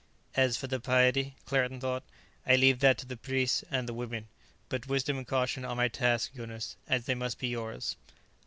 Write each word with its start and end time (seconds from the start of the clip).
"As 0.33 0.57
for 0.57 0.65
the 0.65 0.79
piety," 0.79 1.35
Claerten 1.45 1.79
thought, 1.79 2.01
"I 2.43 2.55
leave 2.55 2.79
that 2.79 2.97
to 2.97 3.05
the 3.05 3.15
priests 3.15 3.63
and 3.69 3.87
the 3.87 3.93
women. 3.93 4.29
But 4.67 4.87
wisdom 4.87 5.15
and 5.19 5.27
caution 5.27 5.63
are 5.63 5.75
my 5.75 5.89
task, 5.89 6.33
Jonas, 6.33 6.75
as 6.87 7.05
they 7.05 7.13
must 7.13 7.37
be 7.37 7.49
yours." 7.49 7.97